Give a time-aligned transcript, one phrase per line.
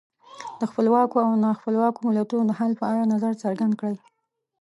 [0.59, 3.95] د خپلواکو او نا خپلواکو ملتونو د حال په اړه نظر څرګند کړئ.